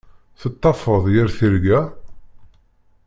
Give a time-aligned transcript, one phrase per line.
[0.39, 1.79] Tettafeḍ yir tirga?